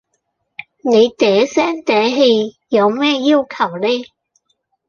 [0.81, 4.03] 你嗲聲嗲氣有咩要求呢?